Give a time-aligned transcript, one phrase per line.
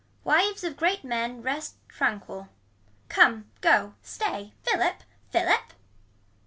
[0.23, 2.49] Wives of great men rest tranquil.
[3.07, 5.73] Come go stay philip philip.